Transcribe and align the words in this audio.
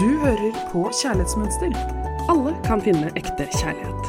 Du 0.00 0.08
hører 0.16 0.54
på 0.72 0.86
Kjærlighetsmønster. 0.96 1.74
Alle 2.32 2.54
kan 2.64 2.80
finne 2.80 3.10
ekte 3.20 3.44
kjærlighet. 3.52 4.06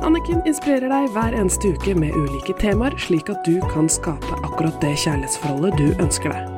Anniken 0.00 0.38
inspirerer 0.48 0.88
deg 0.88 1.10
hver 1.12 1.34
eneste 1.36 1.74
uke 1.74 1.92
med 2.00 2.14
ulike 2.16 2.54
temaer, 2.56 2.94
slik 2.96 3.28
at 3.28 3.44
du 3.44 3.58
kan 3.68 3.90
skape 3.92 4.38
akkurat 4.38 4.78
det 4.80 4.94
kjærlighetsforholdet 5.02 5.76
du 5.76 6.00
ønsker 6.00 6.32
deg. 6.32 6.48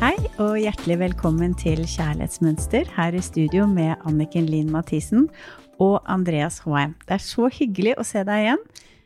Hei 0.00 0.16
og 0.38 0.56
hjertelig 0.62 0.96
velkommen 1.04 1.52
til 1.60 1.84
Kjærlighetsmønster 1.84 2.88
her 2.96 3.12
i 3.12 3.20
studio 3.28 3.68
med 3.68 4.00
Anniken 4.08 4.48
Lien 4.48 4.72
Mathisen 4.72 5.28
og 5.76 6.00
Andreas 6.08 6.62
Håheim. 6.64 6.96
Det 7.04 7.18
er 7.20 7.28
så 7.28 7.52
hyggelig 7.52 7.98
å 8.00 8.08
se 8.14 8.24
deg 8.24 8.46
igjen. 8.46 8.64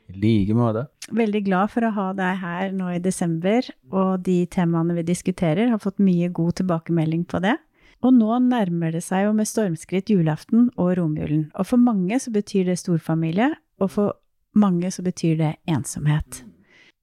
I 0.08 0.16
like 0.16 0.56
måte. 0.56 0.86
Veldig 1.12 1.42
glad 1.44 1.72
for 1.72 1.84
å 1.84 1.92
ha 1.92 2.08
deg 2.16 2.40
her 2.42 2.72
nå 2.76 2.90
i 2.94 3.00
desember, 3.04 3.64
og 3.92 4.24
de 4.24 4.42
temaene 4.50 4.96
vi 4.96 5.06
diskuterer, 5.08 5.68
har 5.68 5.82
fått 5.82 6.00
mye 6.00 6.30
god 6.32 6.58
tilbakemelding 6.60 7.26
på 7.28 7.40
det. 7.44 7.56
Og 8.04 8.14
nå 8.14 8.36
nærmer 8.46 8.94
det 8.94 9.02
seg 9.04 9.26
jo 9.26 9.34
med 9.34 9.48
stormskritt 9.50 10.10
julaften 10.12 10.68
og 10.78 10.94
romjulen. 11.00 11.48
Og 11.58 11.66
for 11.72 11.82
mange 11.82 12.20
så 12.22 12.32
betyr 12.34 12.70
det 12.70 12.78
storfamilie, 12.80 13.50
og 13.82 13.90
for 13.94 14.18
mange 14.58 14.90
så 14.94 15.02
betyr 15.06 15.36
det 15.40 15.52
ensomhet. 15.68 16.44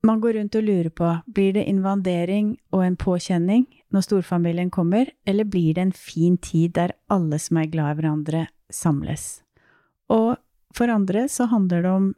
Man 0.06 0.22
går 0.22 0.38
rundt 0.38 0.56
og 0.56 0.66
lurer 0.68 0.92
på, 0.94 1.08
blir 1.26 1.56
det 1.56 1.66
invandering 1.66 2.54
og 2.76 2.84
en 2.86 2.98
påkjenning 3.00 3.66
når 3.94 4.06
storfamilien 4.06 4.70
kommer, 4.70 5.10
eller 5.26 5.48
blir 5.50 5.74
det 5.74 5.82
en 5.82 5.96
fin 5.98 6.38
tid 6.38 6.76
der 6.78 6.94
alle 7.10 7.40
som 7.42 7.58
er 7.58 7.72
glad 7.72 7.96
i 7.96 8.00
hverandre, 8.02 8.44
samles? 8.70 9.42
Og 10.14 10.36
for 10.78 10.94
andre 10.94 11.26
så 11.32 11.48
handler 11.50 11.82
det 11.82 11.92
om 11.92 12.12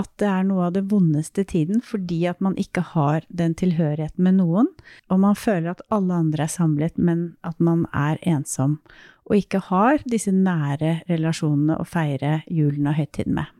at 0.00 0.10
det 0.18 0.26
er 0.26 0.46
noe 0.46 0.68
av 0.68 0.74
det 0.74 0.84
vondeste 0.90 1.44
tiden 1.46 1.82
fordi 1.84 2.24
at 2.30 2.40
man 2.42 2.56
ikke 2.58 2.82
har 2.94 3.26
den 3.28 3.54
tilhørigheten 3.58 4.26
med 4.26 4.40
noen, 4.40 4.70
og 5.10 5.20
man 5.22 5.38
føler 5.38 5.74
at 5.74 5.84
alle 5.94 6.18
andre 6.24 6.46
er 6.46 6.54
samlet, 6.54 6.98
men 6.98 7.34
at 7.46 7.60
man 7.62 7.86
er 7.94 8.18
ensom, 8.26 8.80
og 9.24 9.38
ikke 9.38 9.62
har 9.70 10.02
disse 10.10 10.34
nære 10.34 10.98
relasjonene 11.08 11.78
å 11.78 11.86
feire 11.88 12.40
julen 12.50 12.90
og 12.90 12.98
høytiden 12.98 13.38
med. 13.38 13.50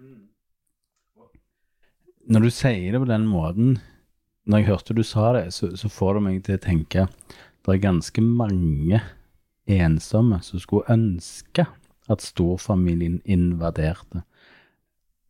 Når 2.25 2.47
du 2.47 2.51
sier 2.57 2.95
det 2.95 3.01
på 3.03 3.09
den 3.09 3.27
måten, 3.29 3.77
når 4.49 4.61
jeg 4.61 4.69
hørte 4.73 4.97
du 4.97 5.05
sa 5.07 5.33
det, 5.37 5.47
så, 5.57 5.71
så 5.77 5.89
får 5.93 6.19
det 6.19 6.25
meg 6.25 6.43
til 6.45 6.59
å 6.59 6.65
tenke 6.65 7.07
det 7.65 7.73
er 7.73 7.81
ganske 7.81 8.21
mange 8.21 9.01
ensomme 9.65 10.41
som 10.45 10.61
skulle 10.61 10.93
ønske 10.93 11.65
at 12.13 12.25
storfamilien 12.25 13.23
invaderte. 13.25 14.25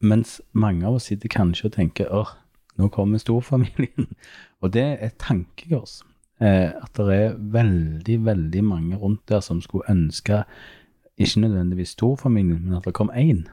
Mens 0.04 0.40
mange 0.52 0.84
av 0.86 0.98
oss 0.98 1.08
sitter 1.08 1.32
kanskje 1.32 1.70
og 1.70 1.76
tenker 1.78 2.10
åh, 2.12 2.34
nå 2.76 2.90
kommer 2.92 3.22
storfamilien. 3.22 4.10
Og 4.62 4.72
det 4.74 4.82
er 4.84 5.04
et 5.06 5.16
tankekors. 5.20 6.02
Eh, 6.42 6.70
at 6.74 6.96
det 6.98 7.14
er 7.14 7.36
veldig, 7.38 8.18
veldig 8.26 8.64
mange 8.66 8.98
rundt 8.98 9.22
der 9.30 9.40
som 9.44 9.60
skulle 9.62 9.88
ønske 9.88 10.42
ikke 11.14 11.44
nødvendigvis 11.44 11.94
storfamilien, 11.94 12.64
men 12.64 12.78
at 12.80 12.88
det 12.88 12.94
kom 12.96 13.12
én 13.14 13.44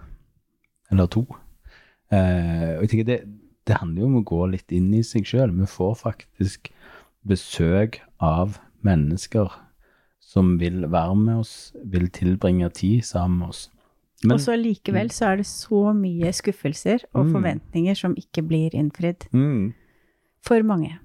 eller 0.92 1.06
to. 1.06 1.26
Eh, 2.12 2.78
og 2.78 2.84
jeg 2.84 2.90
tenker 2.90 3.10
det, 3.12 3.20
det 3.68 3.78
handler 3.80 4.02
jo 4.02 4.10
om 4.10 4.20
å 4.20 4.28
gå 4.28 4.46
litt 4.52 4.74
inn 4.74 4.90
i 4.98 5.04
seg 5.06 5.28
sjøl. 5.30 5.54
Vi 5.56 5.70
får 5.70 6.00
faktisk 6.02 6.72
besøk 7.28 8.02
av 8.20 8.58
mennesker 8.82 9.54
som 10.32 10.56
vil 10.60 10.88
være 10.92 11.16
med 11.16 11.44
oss, 11.44 11.54
vil 11.86 12.10
tilbringe 12.14 12.70
tid 12.74 13.06
sammen 13.06 13.44
med 13.44 13.54
oss. 13.54 13.68
Men- 14.24 14.36
og 14.36 14.40
så 14.44 14.56
likevel 14.58 15.10
så 15.12 15.26
er 15.32 15.36
det 15.42 15.46
så 15.50 15.94
mye 15.98 16.32
skuffelser 16.34 17.04
og 17.14 17.26
Mm. 17.26 17.32
forventninger 17.34 17.96
som 17.98 18.16
ikke 18.16 18.44
blir 18.48 18.70
innfridd. 18.74 19.28
Mm. 19.34 19.74
For 20.46 20.62
mange. 20.64 20.98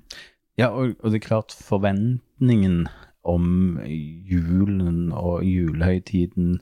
Ja, 0.59 0.69
og, 0.69 0.95
og 1.01 1.13
det 1.13 1.23
er 1.23 1.29
klart 1.29 1.53
forventningen 1.53 2.87
om 3.25 3.79
julen 4.31 5.13
og 5.13 5.43
julehøytiden 5.45 6.61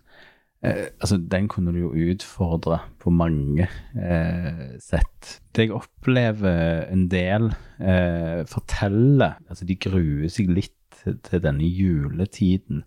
eh, 0.64 0.86
Altså, 1.00 1.18
den 1.30 1.48
kunne 1.48 1.72
du 1.74 1.78
jo 1.78 1.90
utfordre 2.14 2.78
på 2.98 3.10
mange 3.12 3.68
eh, 3.94 4.78
sett. 4.80 5.40
Det 5.54 5.66
jeg 5.68 5.74
opplever 5.76 6.86
en 6.90 7.08
del 7.08 7.50
eh, 7.80 8.44
forteller 8.48 9.34
Altså, 9.50 9.64
de 9.68 9.76
gruer 9.76 10.28
seg 10.32 10.48
litt 10.48 10.72
til, 11.02 11.18
til 11.26 11.42
denne 11.44 11.66
juletiden. 11.68 12.82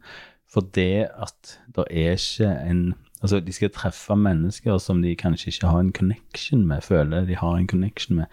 For 0.50 0.61
det 0.73 1.07
at 1.22 1.57
det 1.75 1.85
er 1.91 2.16
ikke 2.17 2.50
en 2.69 2.81
Altså, 3.22 3.39
de 3.41 3.53
skal 3.55 3.73
treffe 3.73 4.16
mennesker 4.16 4.78
som 4.81 5.01
de 5.01 5.16
kanskje 5.17 5.51
ikke 5.53 5.72
har 5.72 5.81
en 5.81 5.94
connection 5.94 6.66
med, 6.69 6.85
føler 6.85 7.25
de 7.25 7.38
har 7.39 7.57
en 7.57 7.67
connection 7.67 8.19
med. 8.22 8.25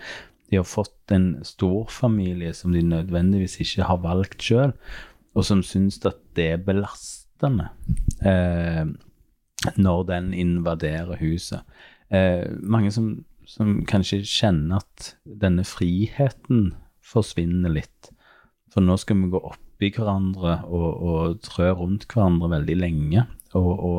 De 0.51 0.59
har 0.61 0.69
fått 0.69 1.13
en 1.15 1.39
storfamilie 1.45 2.53
som 2.55 2.75
de 2.75 2.83
nødvendigvis 2.85 3.57
ikke 3.65 3.89
har 3.89 4.03
valgt 4.05 4.45
sjøl, 4.45 4.75
og 5.35 5.47
som 5.49 5.65
syns 5.67 5.99
at 6.07 6.21
det 6.37 6.51
er 6.53 6.63
belastende 6.63 7.71
eh, 8.23 8.85
når 9.81 10.05
den 10.13 10.33
invaderer 10.37 11.17
huset. 11.19 11.65
Eh, 12.13 12.45
mange 12.61 12.93
som, 12.93 13.25
som 13.49 13.81
kanskje 13.89 14.21
kjenner 14.29 14.85
at 14.85 15.15
denne 15.25 15.65
friheten 15.67 16.75
forsvinner 17.05 17.73
litt. 17.73 18.13
For 18.73 18.85
nå 18.85 18.99
skal 19.01 19.23
vi 19.23 19.33
gå 19.33 19.41
oppi 19.49 19.91
hverandre 19.95 20.61
og, 20.69 20.89
og 21.09 21.43
trø 21.45 21.73
rundt 21.79 22.07
hverandre 22.11 22.53
veldig 22.59 22.79
lenge. 22.79 23.27
Og, 23.55 23.73
og 23.73 23.99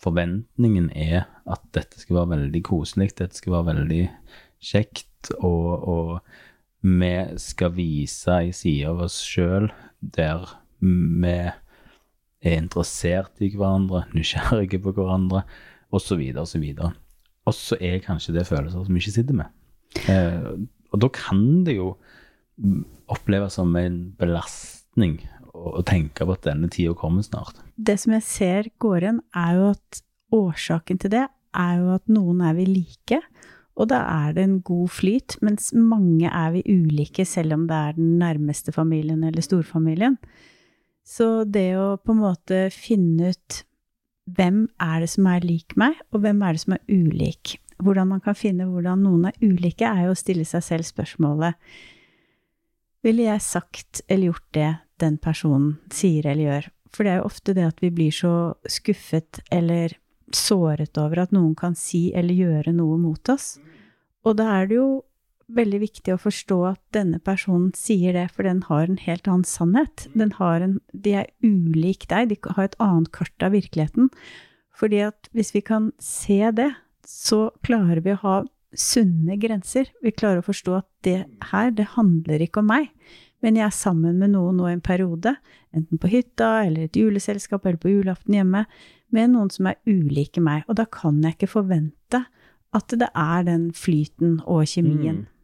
forventningen 0.00 0.88
er 0.96 1.26
at 1.50 1.64
dette 1.76 2.00
skal 2.00 2.22
være 2.22 2.32
veldig 2.36 2.62
koselig, 2.66 3.10
dette 3.18 3.36
skal 3.36 3.58
være 3.58 3.68
veldig 3.74 4.04
kjekt, 4.70 5.32
og, 5.40 5.88
og 5.88 6.20
vi 6.80 7.12
skal 7.40 7.74
vise 7.76 8.38
ei 8.40 8.54
side 8.56 8.88
av 8.88 9.02
oss 9.04 9.18
sjøl 9.24 9.68
der 10.00 10.46
vi 10.80 11.34
er 12.40 12.56
interessert 12.56 13.42
i 13.44 13.50
hverandre, 13.52 14.06
nysgjerrige 14.16 14.80
på 14.80 14.94
hverandre, 14.96 15.44
osv., 15.92 16.22
osv. 16.40 16.64
Og 16.80 17.56
så 17.56 17.76
er 17.80 18.00
kanskje 18.04 18.38
det 18.38 18.46
følelser 18.48 18.86
som 18.86 18.96
vi 18.96 19.02
ikke 19.02 19.16
sitter 19.18 19.36
med. 19.42 19.52
Eh, 20.08 20.54
og 20.90 21.02
da 21.02 21.10
kan 21.12 21.64
det 21.66 21.76
jo 21.76 21.92
oppleves 23.10 23.58
som 23.58 23.74
en 23.76 24.00
belastning 24.18 25.18
å, 25.54 25.82
tenke 25.86 26.26
på 26.26 26.36
at 26.36 26.46
denne 26.46 26.70
tida 26.72 26.94
kommer 26.98 27.24
snart. 27.26 27.58
Det 27.76 27.96
som 28.00 28.14
jeg 28.16 28.26
ser 28.26 28.70
går 28.82 29.04
igjen, 29.04 29.22
er 29.36 29.58
jo 29.58 29.70
at 29.74 30.02
årsaken 30.34 31.00
til 31.02 31.14
det 31.14 31.26
er 31.58 31.80
jo 31.80 31.94
at 31.96 32.12
noen 32.12 32.42
er 32.46 32.54
vi 32.58 32.66
like, 32.68 33.20
og 33.80 33.88
da 33.90 34.02
er 34.26 34.34
det 34.36 34.44
en 34.44 34.58
god 34.66 34.90
flyt, 34.92 35.38
mens 35.44 35.70
mange 35.72 36.28
er 36.28 36.52
vi 36.54 36.62
ulike, 36.68 37.24
selv 37.26 37.56
om 37.56 37.66
det 37.70 37.76
er 37.76 37.96
den 37.96 38.18
nærmeste 38.20 38.74
familien 38.74 39.24
eller 39.24 39.44
storfamilien. 39.44 40.18
Så 41.06 41.44
det 41.48 41.72
å 41.80 41.96
på 41.96 42.12
en 42.14 42.22
måte 42.22 42.66
finne 42.74 43.32
ut 43.32 43.62
hvem 44.36 44.66
er 44.82 45.00
det 45.02 45.08
som 45.10 45.26
er 45.30 45.46
lik 45.46 45.74
meg, 45.80 45.96
og 46.12 46.22
hvem 46.22 46.42
er 46.44 46.54
det 46.54 46.62
som 46.62 46.76
er 46.76 46.84
ulik. 46.90 47.56
Hvordan 47.80 48.12
man 48.12 48.20
kan 48.22 48.36
finne 48.36 48.68
hvordan 48.68 49.06
noen 49.06 49.30
er 49.30 49.40
ulike, 49.40 49.88
er 49.88 50.06
jo 50.06 50.14
å 50.14 50.18
stille 50.18 50.44
seg 50.44 50.64
selv 50.66 50.88
spørsmålet 50.90 51.56
Ville 53.00 53.24
jeg 53.24 53.40
sagt 53.40 54.02
eller 54.12 54.28
gjort 54.28 54.48
det 54.52 54.70
den 55.02 55.18
personen 55.22 55.78
sier 55.94 56.26
eller 56.26 56.46
gjør? 56.46 56.70
For 56.90 57.06
det 57.06 57.12
er 57.12 57.20
jo 57.20 57.28
ofte 57.30 57.54
det 57.56 57.66
at 57.68 57.82
vi 57.82 57.92
blir 57.94 58.14
så 58.14 58.34
skuffet 58.68 59.42
eller 59.54 59.94
såret 60.34 60.98
over 61.00 61.24
at 61.24 61.34
noen 61.34 61.54
kan 61.58 61.76
si 61.78 62.10
eller 62.14 62.34
gjøre 62.34 62.74
noe 62.74 62.98
mot 63.00 63.32
oss. 63.32 63.56
Og 64.26 64.36
da 64.38 64.50
er 64.58 64.68
det 64.70 64.78
jo 64.78 64.88
veldig 65.54 65.80
viktig 65.82 66.14
å 66.14 66.20
forstå 66.20 66.58
at 66.68 66.80
denne 66.94 67.18
personen 67.22 67.72
sier 67.76 68.14
det, 68.14 68.28
for 68.34 68.46
den 68.46 68.62
har 68.68 68.86
en 68.86 69.00
helt 69.02 69.26
annen 69.26 69.46
sannhet. 69.48 70.06
En, 70.14 70.78
de 70.92 71.16
er 71.22 71.30
ulik 71.42 72.06
deg, 72.10 72.30
de 72.30 72.38
har 72.54 72.68
et 72.68 72.78
annet 72.82 73.10
kart 73.14 73.46
av 73.46 73.56
virkeligheten. 73.56 74.10
Fordi 74.76 75.02
at 75.08 75.30
hvis 75.36 75.52
vi 75.56 75.64
kan 75.66 75.90
se 76.02 76.38
det, 76.56 76.70
så 77.06 77.48
klarer 77.66 78.02
vi 78.04 78.14
å 78.14 78.22
ha 78.22 78.36
sunne 78.76 79.34
grenser. 79.42 79.90
Vi 80.04 80.14
klarer 80.14 80.40
å 80.40 80.46
forstå 80.46 80.76
at 80.78 80.88
det 81.06 81.18
her, 81.50 81.74
det 81.74 81.90
handler 81.96 82.44
ikke 82.44 82.62
om 82.62 82.70
meg. 82.70 82.92
Men 83.44 83.56
jeg 83.56 83.66
er 83.66 83.74
sammen 83.74 84.20
med 84.20 84.34
noen 84.34 84.58
nå 84.60 84.68
i 84.68 84.74
en 84.76 84.84
periode, 84.84 85.34
enten 85.76 86.00
på 86.00 86.10
hytta 86.12 86.66
eller 86.66 86.88
et 86.88 86.98
juleselskap 86.98 87.64
eller 87.64 87.80
på 87.80 87.92
julaften 87.92 88.36
hjemme, 88.36 88.66
med 89.10 89.32
noen 89.32 89.50
som 89.52 89.70
er 89.70 89.80
ulike 89.88 90.42
meg. 90.44 90.66
Og 90.68 90.78
da 90.78 90.86
kan 90.90 91.18
jeg 91.24 91.38
ikke 91.38 91.54
forvente 91.56 92.24
at 92.76 92.94
det 92.94 93.08
er 93.18 93.46
den 93.48 93.70
flyten 93.74 94.38
og 94.44 94.68
kjemien. 94.70 95.24
Mm. 95.24 95.36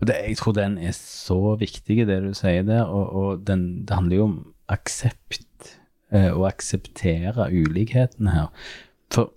Og 0.00 0.08
det, 0.08 0.16
jeg 0.28 0.38
tror 0.40 0.56
den 0.56 0.78
er 0.80 0.94
så 0.96 1.56
viktig, 1.60 2.06
det 2.08 2.18
du 2.24 2.32
sier 2.36 2.64
der. 2.66 2.86
Og, 2.88 3.12
og 3.12 3.46
den, 3.46 3.84
det 3.86 3.98
handler 3.98 4.16
jo 4.16 4.28
om 4.30 4.38
aksept, 4.72 5.76
eh, 6.14 6.30
å 6.32 6.46
akseptere 6.48 7.50
ulikheten 7.52 8.32
her. 8.32 8.48
For 9.12 9.34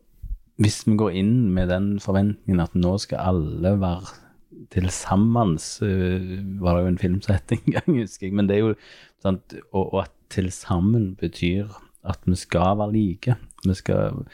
hvis 0.61 0.85
vi 0.87 0.95
går 0.99 1.17
inn 1.19 1.33
med 1.55 1.69
den 1.73 1.95
forventningen 2.03 2.63
at 2.63 2.77
nå 2.79 2.95
skal 3.03 3.33
alle 3.33 3.75
være 3.81 4.13
til 4.71 4.89
sammen, 4.93 5.55
var 6.61 6.75
det 6.77 6.83
jo 6.83 6.91
en 6.91 7.01
film 7.01 7.21
som 7.23 7.35
het 7.35 7.55
en 7.55 7.73
gang, 7.77 7.97
husker 8.01 8.27
jeg. 8.27 8.35
Men 8.35 8.49
det 8.49 8.57
er 8.57 8.63
jo 8.63 8.75
sant, 9.23 9.57
og, 9.71 9.93
og 9.93 10.03
at 10.05 10.13
til 10.33 10.51
sammen 10.51 11.13
betyr 11.19 11.69
at 12.05 12.21
vi 12.25 12.35
skal 12.37 12.77
være 12.79 12.93
like. 12.93 13.35
Vi 13.65 13.73
skal 13.77 14.25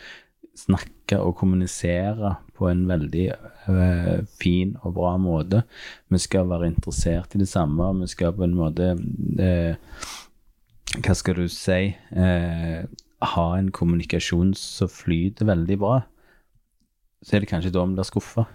snakke 0.57 1.19
og 1.19 1.35
kommunisere 1.39 2.35
på 2.57 2.69
en 2.69 2.83
veldig 2.89 3.27
uh, 3.67 4.23
fin 4.41 4.75
og 4.81 4.95
bra 4.95 5.15
måte. 5.17 5.63
Vi 6.11 6.19
skal 6.21 6.49
være 6.49 6.71
interessert 6.71 7.35
i 7.35 7.41
det 7.41 7.47
samme. 7.49 7.93
Vi 8.01 8.09
skal 8.11 8.35
på 8.35 8.45
en 8.47 8.57
måte 8.57 8.93
uh, 8.95 9.73
Hva 10.99 11.15
skal 11.15 11.39
du 11.39 11.47
si 11.47 11.95
Uh, 12.11 12.83
Ha 13.21 13.43
en 13.53 13.67
kommunikasjon 13.69 14.55
som 14.57 14.89
flyter 14.89 15.45
veldig 15.45 15.75
bra. 15.77 15.99
Så 17.21 17.35
er 17.35 17.43
det 17.43 17.51
kanskje 17.51 17.69
da 17.69 17.83
vi 17.85 17.93
blir 17.93 18.07
skuffa. 18.07 18.47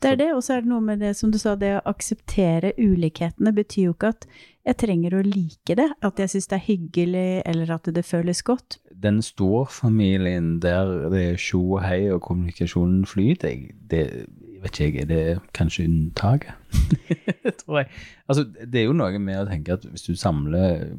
Det 0.00 0.14
er 0.14 0.16
det, 0.16 0.30
og 0.32 0.40
så 0.44 0.56
er 0.56 0.62
det 0.64 0.70
noe 0.70 0.80
med 0.84 1.02
det 1.04 1.12
som 1.18 1.32
du 1.32 1.36
sa, 1.40 1.52
det 1.60 1.74
å 1.76 1.82
akseptere 1.90 2.72
ulikhetene 2.80 3.52
betyr 3.52 3.90
jo 3.90 3.96
ikke 3.96 4.14
at 4.14 4.24
jeg 4.64 4.78
trenger 4.80 5.16
å 5.16 5.24
like 5.24 5.76
det, 5.76 5.88
at 6.04 6.20
jeg 6.20 6.32
syns 6.32 6.48
det 6.48 6.56
er 6.56 6.66
hyggelig, 6.66 7.28
eller 7.48 7.74
at 7.76 7.90
det 7.96 8.04
føles 8.08 8.40
godt. 8.44 8.78
Den 9.00 9.20
storfamilien 9.24 10.58
der 10.64 11.10
det 11.12 11.22
er 11.32 11.40
tjo 11.40 11.60
og 11.76 11.84
hei 11.84 12.02
og 12.12 12.22
kommunikasjonen 12.24 13.04
flyter, 13.08 13.68
det 13.92 14.04
vet 14.62 14.80
ikke 14.80 14.86
jeg, 14.86 15.02
er 15.02 15.08
det 15.10 15.52
kanskje 15.56 15.86
unntaket? 15.88 16.54
Tror 17.62 17.80
jeg. 17.80 17.90
Altså, 18.26 18.44
det 18.44 18.80
er 18.82 18.88
jo 18.88 18.96
noe 18.96 19.20
med 19.22 19.40
å 19.40 19.48
tenke 19.48 19.76
at 19.78 19.84
hvis 19.88 20.06
du 20.06 20.14
samler 20.18 20.90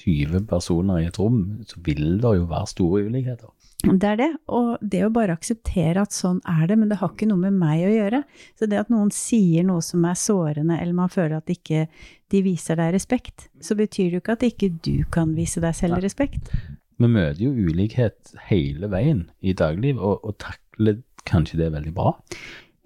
20 0.00 0.46
personer 0.50 1.02
i 1.02 1.08
et 1.10 1.18
rom, 1.20 1.40
så 1.68 1.80
vil 1.86 2.20
det 2.22 2.34
jo 2.38 2.46
være 2.50 2.70
store 2.72 3.04
ulikheter. 3.08 3.50
Det 3.80 4.04
er 4.04 4.18
det, 4.20 4.28
og 4.52 4.74
det 4.84 5.00
å 5.06 5.12
bare 5.12 5.34
akseptere 5.38 6.02
at 6.02 6.12
sånn 6.12 6.42
er 6.48 6.66
det, 6.68 6.76
men 6.76 6.90
det 6.90 6.98
har 7.00 7.14
ikke 7.14 7.28
noe 7.30 7.40
med 7.46 7.56
meg 7.56 7.86
å 7.86 7.92
gjøre. 7.94 8.22
Så 8.58 8.68
det 8.68 8.80
at 8.80 8.90
noen 8.92 9.12
sier 9.14 9.64
noe 9.64 9.80
som 9.84 10.04
er 10.04 10.18
sårende, 10.20 10.76
eller 10.76 10.96
man 10.96 11.12
føler 11.12 11.38
at 11.38 11.52
ikke 11.52 11.86
de 12.30 12.42
viser 12.44 12.76
deg 12.80 12.92
respekt, 12.94 13.48
så 13.64 13.76
betyr 13.78 14.10
det 14.10 14.18
jo 14.18 14.24
ikke 14.24 14.36
at 14.36 14.44
ikke 14.50 14.72
du 14.84 14.96
kan 15.12 15.32
vise 15.36 15.62
deg 15.64 15.76
selv 15.78 15.96
Nei. 15.96 16.04
respekt. 16.04 16.52
Vi 17.00 17.08
møter 17.08 17.40
jo 17.40 17.54
ulikhet 17.56 18.34
hele 18.50 18.90
veien 18.92 19.30
i 19.40 19.56
dagliv, 19.56 19.96
og, 19.96 20.20
og 20.28 20.36
takler 20.44 21.00
kanskje 21.28 21.62
det 21.62 21.72
veldig 21.72 21.94
bra. 21.96 22.12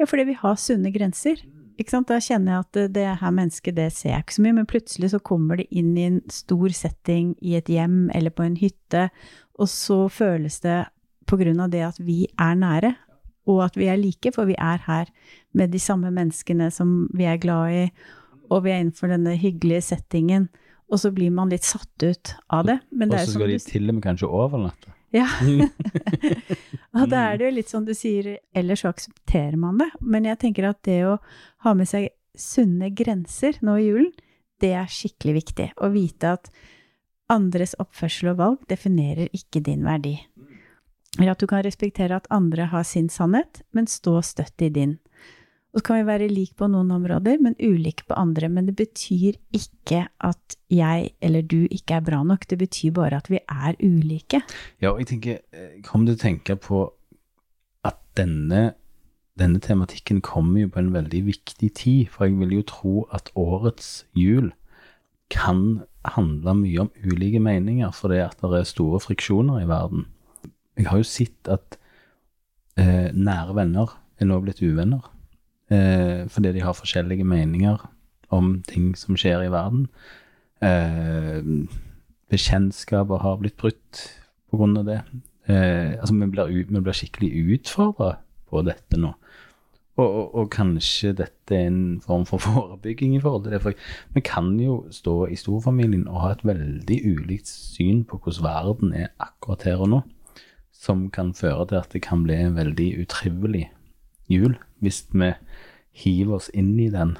Ja, 0.01 0.09
fordi 0.11 0.27
vi 0.31 0.39
har 0.39 0.57
sunne 0.59 0.91
grenser. 0.95 1.43
Ikke 1.79 1.91
sant? 1.91 2.11
Da 2.11 2.21
kjenner 2.23 2.53
jeg 2.53 2.65
at 2.65 2.95
det, 2.95 3.07
her 3.21 3.35
mennesket, 3.35 3.77
det 3.77 3.89
ser 3.97 4.13
jeg 4.13 4.25
ikke 4.25 4.37
så 4.37 4.45
mye, 4.45 4.57
men 4.61 4.69
plutselig 4.71 5.11
så 5.11 5.21
kommer 5.23 5.59
det 5.59 5.67
inn 5.75 5.95
i 5.99 6.07
en 6.07 6.21
stor 6.33 6.75
setting 6.75 7.33
i 7.43 7.57
et 7.59 7.71
hjem 7.71 8.11
eller 8.15 8.35
på 8.35 8.47
en 8.47 8.59
hytte, 8.59 9.09
og 9.59 9.71
så 9.71 10.05
føles 10.11 10.61
det 10.63 10.85
på 11.31 11.39
grunn 11.41 11.63
av 11.63 11.73
det 11.73 11.83
at 11.87 11.99
vi 12.03 12.25
er 12.41 12.59
nære, 12.59 12.93
og 13.51 13.65
at 13.67 13.79
vi 13.79 13.89
er 13.91 13.99
like, 14.01 14.33
for 14.35 14.49
vi 14.49 14.57
er 14.59 14.83
her 14.87 15.11
med 15.57 15.75
de 15.75 15.81
samme 15.83 16.13
menneskene 16.15 16.71
som 16.73 17.05
vi 17.15 17.27
er 17.29 17.41
glad 17.43 17.75
i, 17.75 17.85
og 18.53 18.65
vi 18.65 18.73
er 18.73 18.83
innenfor 18.83 19.11
denne 19.11 19.35
hyggelige 19.41 19.83
settingen, 19.91 20.49
og 20.93 21.01
så 21.01 21.11
blir 21.17 21.33
man 21.35 21.51
litt 21.51 21.67
satt 21.67 22.05
ut 22.05 22.35
av 22.53 22.69
det. 22.69 22.79
Men 22.93 23.11
Og 23.11 23.17
det 23.17 23.27
så 23.27 23.39
skal 23.39 23.51
de 23.51 23.59
til 23.67 23.89
og 23.89 23.99
med 23.99 24.05
kanskje 24.05 24.31
overnatte. 24.31 24.95
Ja. 25.15 25.29
og 26.99 27.09
da 27.13 27.29
er 27.31 27.39
det 27.39 27.49
jo 27.49 27.55
litt 27.61 27.73
sånn 27.73 27.87
du 27.87 27.95
sier, 27.97 28.37
ellers 28.57 28.85
så 28.85 28.93
aksepterer 28.93 29.57
man 29.61 29.81
det. 29.81 29.91
Men 30.01 30.29
jeg 30.29 30.41
tenker 30.43 30.69
at 30.71 30.83
det 30.87 31.01
å 31.09 31.17
ha 31.67 31.75
med 31.79 31.91
seg 31.91 32.11
sunne 32.35 32.91
grenser 32.91 33.61
nå 33.63 33.79
i 33.79 33.89
julen, 33.89 34.13
det 34.63 34.73
er 34.79 34.91
skikkelig 34.91 35.35
viktig. 35.41 35.69
Å 35.79 35.91
vite 35.95 36.37
at 36.39 36.51
andres 37.33 37.75
oppførsel 37.81 38.35
og 38.35 38.41
valg 38.41 38.69
definerer 38.71 39.31
ikke 39.37 39.63
din 39.65 39.85
verdi. 39.87 40.17
Eller 41.19 41.35
at 41.35 41.43
du 41.43 41.47
kan 41.51 41.63
respektere 41.63 42.17
at 42.17 42.31
andre 42.35 42.69
har 42.73 42.87
sin 42.87 43.09
sannhet, 43.13 43.63
men 43.71 43.87
stå 43.91 44.19
støtt 44.27 44.63
i 44.67 44.71
din. 44.75 44.97
Og 45.75 45.81
så 45.81 45.87
kan 45.89 45.97
vi 45.99 46.07
være 46.07 46.31
like 46.31 46.55
på 46.55 46.69
noen 46.71 46.93
områder, 46.95 47.41
men 47.43 47.57
ulike 47.59 48.07
på 48.07 48.15
andre. 48.15 48.49
Men 48.49 48.69
det 48.69 48.77
betyr 48.79 49.35
ikke 49.59 50.05
at 50.23 50.57
jeg 50.71 51.11
eller 51.21 51.43
du 51.43 51.65
ikke 51.67 51.97
er 51.99 52.05
bra 52.07 52.21
nok. 52.23 52.47
Det 52.51 52.59
betyr 52.61 52.93
bare 52.95 53.19
at 53.19 53.31
vi 53.31 53.41
er 53.43 53.75
ulike. 53.83 54.45
Ja, 54.79 54.93
og 54.93 55.03
jeg 55.03 55.11
tenker, 55.11 55.41
kan 55.83 56.07
du 56.07 56.13
til 56.13 56.19
å 56.21 56.23
tenke 56.23 56.57
på 56.63 56.85
at 57.85 57.99
denne, 58.15 58.77
denne 59.35 59.59
tematikken 59.59 60.23
kommer 60.23 60.63
jo 60.63 60.71
på 60.71 60.79
en 60.85 60.93
veldig 60.95 61.25
viktig 61.27 61.73
tid, 61.75 62.07
for 62.13 62.29
jeg 62.29 62.39
vil 62.39 62.61
jo 62.61 62.69
tro 62.71 62.95
at 63.11 63.33
årets 63.35 64.05
jul 64.15 64.53
kan 65.35 65.83
handle 66.15 66.55
mye 66.61 66.85
om 66.85 66.93
ulike 67.03 67.41
meninger, 67.43 67.91
fordi 67.91 68.21
at 68.23 68.39
det 68.45 68.61
er 68.61 68.69
store 68.69 69.01
friksjoner 69.03 69.65
i 69.65 69.69
verden. 69.69 70.07
Jeg 70.79 70.87
har 70.91 71.01
jo 71.01 71.09
sett 71.09 71.51
at 71.51 71.79
eh, 72.79 73.11
nære 73.11 73.57
venner 73.59 73.99
er 74.21 74.31
nå 74.31 74.39
blitt 74.45 74.63
uvenner, 74.63 75.11
eh, 75.75 76.25
fordi 76.31 76.55
de 76.55 76.63
har 76.65 76.77
forskjellige 76.79 77.27
meninger 77.27 77.83
om 78.35 78.57
ting 78.69 78.93
som 78.99 79.19
skjer 79.19 79.47
i 79.47 79.53
verden. 79.53 79.89
Eh, 80.65 81.43
bekjentskaper 82.33 83.23
har 83.23 83.41
blitt 83.41 83.59
brutt 83.61 84.05
av 84.55 84.85
det. 84.87 85.01
Eh, 85.51 85.99
altså, 85.99 86.15
vi 86.15 86.31
blir, 86.31 86.53
vi 86.71 86.81
blir 86.81 86.97
skikkelig 86.97 87.59
utfordra 87.59 88.17
på 88.49 88.63
dette 88.67 89.01
nå. 89.01 89.13
Og, 89.95 90.09
og, 90.09 90.31
og 90.35 90.49
kanskje 90.51 91.13
dette 91.15 91.55
er 91.55 91.69
en 91.69 92.01
form 92.03 92.25
for 92.27 92.43
forebygging 92.49 93.15
i 93.17 93.21
forhold 93.23 93.45
til 93.45 93.55
det. 93.55 93.63
For 93.63 94.17
vi 94.17 94.25
kan 94.27 94.55
jo 94.63 94.83
stå 94.95 95.17
i 95.31 95.39
storfamilien 95.39 96.09
og 96.09 96.23
ha 96.23 96.33
et 96.35 96.47
veldig 96.47 96.99
ulikt 97.13 97.51
syn 97.51 98.03
på 98.09 98.19
hvordan 98.19 98.47
verden 98.47 98.97
er 99.05 99.13
akkurat 99.23 99.67
her 99.69 99.85
og 99.85 99.93
nå, 99.93 100.03
som 100.75 101.09
kan 101.15 101.35
føre 101.37 101.69
til 101.71 101.83
at 101.83 101.95
det 101.95 102.03
kan 102.07 102.25
bli 102.27 102.41
en 102.41 102.59
veldig 102.59 102.91
utrivelig 103.05 103.69
jul 104.31 104.57
hvis 104.85 105.05
vi 105.13 105.33
hiver 106.05 106.39
oss 106.39 106.51
inn 106.55 106.75
i 106.81 106.91
den 106.93 107.17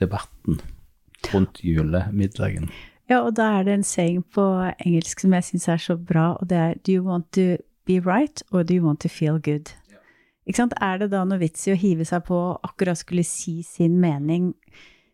debatten 0.00 0.60
rundt 1.32 1.60
julemiddagen. 1.62 2.70
Ja, 3.10 3.20
og 3.22 3.36
da 3.36 3.48
er 3.58 3.66
det 3.66 3.76
en 3.76 3.86
saying 3.86 4.22
på 4.34 4.44
engelsk 4.84 5.22
som 5.22 5.34
jeg 5.36 5.46
syns 5.50 5.68
er 5.68 5.80
så 5.82 5.96
bra, 5.98 6.32
og 6.40 6.48
det 6.50 6.58
er 6.58 6.74
Do 6.86 6.94
you 6.94 7.04
want 7.04 7.28
to 7.36 7.56
be 7.86 7.98
right, 8.00 8.42
or 8.52 8.62
do 8.62 8.74
you 8.74 8.84
want 8.84 9.02
to 9.04 9.10
feel 9.10 9.38
good? 9.38 9.74
Ikke 10.46 10.58
sant? 10.58 10.74
Er 10.82 10.98
det 10.98 11.12
da 11.12 11.22
noe 11.26 11.38
vits 11.38 11.66
i 11.68 11.74
å 11.74 11.78
hive 11.78 12.06
seg 12.08 12.24
på 12.26 12.34
og 12.34 12.66
akkurat 12.66 12.98
skulle 12.98 13.24
si 13.26 13.60
sin 13.66 14.00
mening 14.02 14.52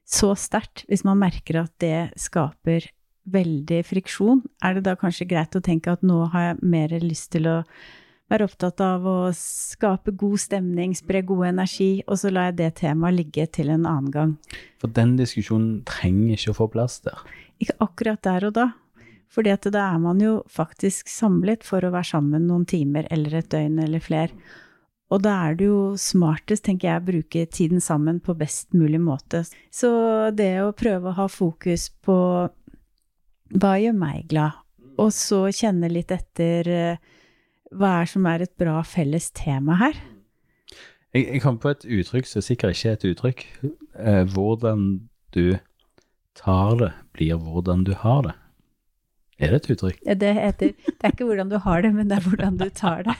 så 0.09 0.33
sterkt, 0.39 0.87
hvis 0.89 1.05
man 1.05 1.21
merker 1.21 1.65
at 1.65 1.75
det 1.83 2.15
skaper 2.21 2.87
veldig 3.29 3.83
friksjon? 3.85 4.41
Er 4.65 4.79
det 4.79 4.87
da 4.87 4.97
kanskje 4.97 5.29
greit 5.29 5.57
å 5.57 5.65
tenke 5.65 5.93
at 5.93 6.05
nå 6.07 6.23
har 6.33 6.53
jeg 6.53 6.63
mer 6.65 6.95
lyst 7.03 7.33
til 7.35 7.49
å 7.51 7.59
være 8.29 8.49
opptatt 8.49 8.83
av 8.85 9.07
å 9.09 9.17
skape 9.37 10.13
god 10.21 10.41
stemning, 10.43 10.95
spre 10.97 11.23
god 11.27 11.47
energi, 11.53 11.91
og 12.07 12.21
så 12.21 12.33
lar 12.33 12.51
jeg 12.51 12.59
det 12.61 12.73
temaet 12.83 13.17
ligge 13.17 13.47
til 13.57 13.73
en 13.73 13.87
annen 13.89 14.13
gang? 14.13 14.35
For 14.81 14.93
den 14.93 15.17
diskusjonen 15.21 15.81
trenger 15.89 16.37
ikke 16.37 16.55
å 16.55 16.59
få 16.61 16.69
plass 16.75 17.01
der. 17.07 17.25
Ikke 17.59 17.79
akkurat 17.85 18.23
der 18.27 18.51
og 18.51 18.55
da. 18.61 18.69
Fordi 19.29 19.53
da 19.69 19.83
er 19.93 19.99
man 20.01 20.21
jo 20.23 20.39
faktisk 20.49 21.11
samlet 21.13 21.67
for 21.67 21.85
å 21.85 21.93
være 21.93 22.11
sammen 22.15 22.47
noen 22.49 22.65
timer 22.69 23.09
eller 23.13 23.41
et 23.41 23.51
døgn 23.53 23.77
eller 23.85 24.01
flere. 24.01 24.33
Og 25.13 25.23
da 25.25 25.35
er 25.47 25.57
det 25.57 25.69
jo 25.69 25.97
smartest, 26.01 26.67
tenker 26.67 26.91
jeg, 26.91 27.01
å 27.01 27.07
bruke 27.07 27.45
tiden 27.49 27.81
sammen 27.81 28.21
på 28.21 28.37
best 28.37 28.75
mulig 28.77 29.01
måte. 29.01 29.43
Så 29.73 29.91
det 30.37 30.53
å 30.61 30.75
prøve 30.77 31.11
å 31.11 31.17
ha 31.17 31.29
fokus 31.33 31.89
på 32.05 32.17
hva 33.57 33.77
gjør 33.81 33.97
meg 33.97 34.27
glad, 34.29 34.59
og 35.01 35.13
så 35.17 35.47
kjenne 35.55 35.89
litt 35.89 36.13
etter 36.13 36.69
eh, 36.69 36.99
hva 37.75 37.99
er 38.03 38.11
som 38.11 38.27
er 38.29 38.45
et 38.45 38.55
bra 38.61 38.81
felles 38.87 39.31
tema 39.37 39.79
her. 39.83 39.99
Jeg, 41.15 41.25
jeg 41.25 41.43
kom 41.45 41.59
på 41.61 41.73
et 41.73 41.87
uttrykk 41.89 42.29
som 42.29 42.45
sikkert 42.45 42.77
ikke 42.77 42.91
er 42.91 42.99
et 42.99 43.09
uttrykk. 43.13 43.47
Eh, 43.99 44.25
hvordan 44.35 44.85
du 45.37 45.59
tar 46.39 46.77
det, 46.81 46.93
blir 47.17 47.41
hvordan 47.41 47.85
du 47.89 47.95
har 47.99 48.23
det. 48.29 48.37
Er 49.39 49.53
det 49.55 49.59
et 49.61 49.69
uttrykk? 49.71 49.99
Det 50.19 50.31
heter 50.35 50.73
Det 50.75 51.07
er 51.07 51.13
ikke 51.13 51.27
hvordan 51.29 51.51
du 51.51 51.59
har 51.63 51.83
det, 51.85 51.93
men 51.95 52.11
det 52.11 52.17
er 52.19 52.25
hvordan 52.27 52.57
du 52.59 52.67
tar 52.75 53.05
det. 53.07 53.15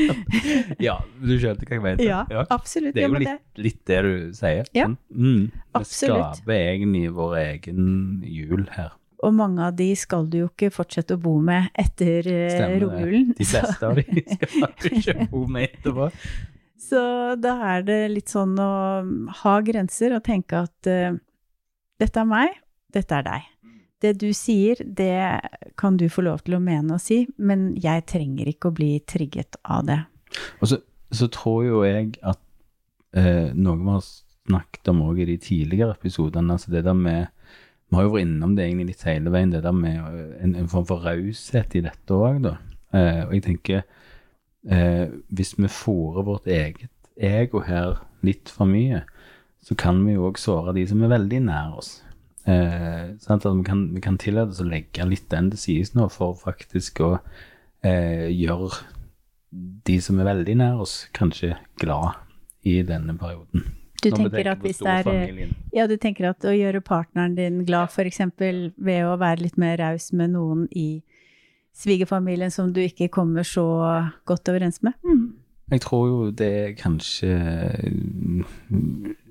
ja, 0.86 0.98
du 1.16 1.32
skjønte 1.40 1.64
hva 1.64 1.78
jeg 1.78 1.84
mente. 1.86 2.04
Ja, 2.04 2.44
absolutt. 2.52 2.92
Det 2.94 3.06
er 3.06 3.08
jo 3.08 3.22
litt, 3.22 3.46
litt 3.56 3.80
det 3.88 4.00
du 4.04 4.12
sier. 4.36 4.68
Ja, 4.76 4.90
mm. 4.92 5.48
absolutt. 5.72 6.36
Vi 6.36 6.42
skaper 6.42 6.56
egentlig 6.58 7.06
vår 7.16 7.36
egen 7.40 7.86
jul 8.28 8.66
her. 8.76 8.92
Og 9.26 9.34
mange 9.36 9.64
av 9.66 9.74
de 9.76 9.90
skal 9.98 10.28
du 10.30 10.38
jo 10.42 10.48
ikke 10.48 10.70
fortsette 10.72 11.16
å 11.16 11.20
bo 11.20 11.34
med 11.44 11.68
etter 11.78 12.24
eh, 12.24 12.54
Stemmer 12.54 12.84
romjulen. 12.86 13.34
De 13.36 13.46
fleste 13.48 13.90
av 13.90 13.98
de 13.98 14.24
skal 14.38 14.72
du 14.80 14.88
ikke 14.96 15.26
bo 15.32 15.44
med 15.50 15.68
etterpå. 15.68 16.08
Så 16.90 17.00
da 17.38 17.54
er 17.74 17.84
det 17.86 17.98
litt 18.14 18.32
sånn 18.32 18.56
å 18.58 18.72
ha 19.42 19.54
grenser 19.62 20.16
og 20.16 20.24
tenke 20.26 20.62
at 20.64 20.88
uh, 20.88 21.18
dette 22.00 22.22
er 22.22 22.28
meg, 22.28 22.54
dette 22.90 23.18
er 23.18 23.26
deg. 23.26 23.50
Det 24.00 24.14
du 24.18 24.30
sier, 24.34 24.80
det 24.80 25.12
kan 25.78 25.98
du 26.00 26.06
få 26.10 26.24
lov 26.24 26.40
til 26.46 26.56
å 26.56 26.62
mene 26.64 26.96
og 26.96 27.02
si, 27.04 27.26
men 27.36 27.74
jeg 27.78 28.06
trenger 28.08 28.48
ikke 28.48 28.70
å 28.70 28.76
bli 28.80 28.94
trigget 29.04 29.60
av 29.60 29.84
det. 29.90 30.00
Og 30.64 30.72
så, 30.72 30.80
så 31.12 31.28
tror 31.30 31.66
jo 31.68 31.84
jeg 31.84 32.14
at 32.24 32.40
uh, 32.40 33.52
noe 33.52 33.76
vi 33.76 33.92
har 33.92 34.08
snakket 34.50 34.90
om 34.90 35.04
også 35.04 35.22
i 35.22 35.28
de 35.28 35.36
tidligere 35.44 35.98
episodene, 35.98 36.56
altså 36.56 36.72
det 36.72 36.86
der 36.88 36.96
med 36.96 37.28
Vi 37.90 37.98
har 37.98 38.06
jo 38.06 38.12
vært 38.14 38.28
innom 38.28 38.52
det 38.54 38.66
egentlig 38.66 38.92
litt 38.92 39.06
hele 39.08 39.32
veien, 39.34 39.50
det 39.50 39.64
der 39.64 39.74
med 39.74 39.98
eh, 39.98 40.36
en, 40.44 40.54
en 40.60 40.70
form 40.70 40.86
for 40.86 41.02
raushet 41.02 41.74
i 41.74 41.82
dette 41.86 42.14
òg. 42.14 42.46
Eh, 42.94 43.22
og 43.26 43.34
jeg 43.34 43.42
tenker 43.46 43.82
eh, 44.66 45.10
Hvis 45.30 45.56
vi 45.58 45.70
fòrer 45.70 46.26
vårt 46.26 46.46
eget 46.50 46.90
ego 47.20 47.64
her 47.66 47.98
litt 48.26 48.52
for 48.52 48.70
mye, 48.70 49.02
så 49.60 49.76
kan 49.78 49.98
vi 50.06 50.14
jo 50.14 50.28
òg 50.30 50.38
såre 50.40 50.74
de 50.76 50.86
som 50.88 51.02
er 51.04 51.12
veldig 51.12 51.42
nær 51.48 51.74
oss. 51.80 51.98
Eh, 52.48 53.10
sant? 53.20 53.44
At 53.44 53.58
vi 53.58 53.66
kan, 53.66 53.84
vi 53.94 54.02
kan 54.04 54.18
tillate 54.20 54.54
oss 54.54 54.62
å 54.62 54.68
legge 54.68 55.06
litt 55.08 55.28
den 55.32 55.50
til 55.52 55.60
sides 55.64 55.92
nå, 55.98 56.08
for 56.14 56.38
faktisk 56.38 57.02
å 57.04 57.10
eh, 57.84 58.30
gjøre 58.30 58.70
de 59.90 59.98
som 60.02 60.20
er 60.22 60.30
veldig 60.30 60.56
nær 60.62 60.80
oss, 60.86 61.02
kanskje 61.16 61.56
glad 61.82 62.22
i 62.62 62.80
denne 62.86 63.16
perioden. 63.18 63.66
Du 64.02 64.10
tenker 64.10 64.52
at 64.52 64.64
hvis 64.64 64.80
det 64.80 64.96
er. 65.02 65.52
Ja, 65.76 65.86
du 65.86 65.96
tenker 66.00 66.30
at 66.30 66.44
å 66.44 66.54
gjøre 66.54 66.80
partneren 66.84 67.36
din 67.36 67.64
glad, 67.68 67.92
f.eks. 67.92 68.22
ved 68.76 69.04
å 69.06 69.16
være 69.20 69.44
litt 69.44 69.58
mer 69.60 69.78
raus 69.80 70.10
med 70.16 70.34
noen 70.34 70.66
i 70.72 71.02
svigerfamilien 71.76 72.50
som 72.50 72.72
du 72.74 72.80
ikke 72.82 73.10
kommer 73.12 73.46
så 73.46 73.66
godt 74.28 74.50
overens 74.50 74.82
med? 74.82 74.96
Jeg 75.70 75.84
tror 75.84 76.06
jo 76.08 76.30
det 76.34 76.50
er 76.50 76.72
kanskje 76.74 77.30